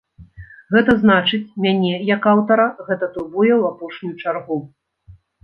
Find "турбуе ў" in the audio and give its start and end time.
3.19-3.63